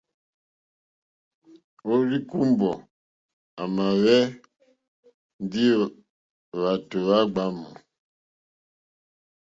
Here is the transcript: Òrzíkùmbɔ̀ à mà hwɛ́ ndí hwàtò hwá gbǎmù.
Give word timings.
Òrzíkùmbɔ̀ 1.91 2.73
à 3.61 3.63
mà 3.75 3.85
hwɛ́ 4.01 4.19
ndí 5.43 5.63
hwàtò 6.57 6.97
hwá 7.05 7.19
gbǎmù. 7.33 7.67